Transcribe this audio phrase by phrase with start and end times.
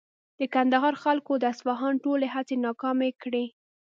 [0.39, 3.45] د کندهار خلکو د اصفهان ټولې هڅې ناکامې کړې.